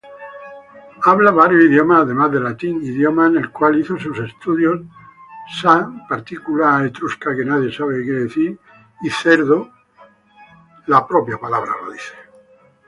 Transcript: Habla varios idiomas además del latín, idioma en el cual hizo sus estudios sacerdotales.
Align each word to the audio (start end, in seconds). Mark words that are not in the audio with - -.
Habla 1.03 1.29
varios 1.29 1.65
idiomas 1.65 1.99
además 2.01 2.31
del 2.31 2.43
latín, 2.45 2.81
idioma 2.83 3.27
en 3.27 3.37
el 3.37 3.51
cual 3.51 3.79
hizo 3.79 3.99
sus 3.99 4.17
estudios 4.17 4.81
sacerdotales. 5.61 6.91